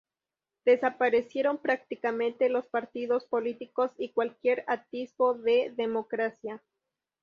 Desaparecieron 0.65 1.59
prácticamente 1.59 2.49
los 2.49 2.65
partidos 2.65 3.25
políticos 3.25 3.91
y 3.99 4.13
cualquier 4.13 4.63
atisbo 4.67 5.35
de 5.35 5.71
democracia. 5.77 6.63